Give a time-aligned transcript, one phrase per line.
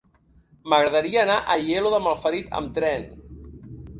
[0.71, 3.07] M'agradaria anar a Aielo de Malferit amb tren.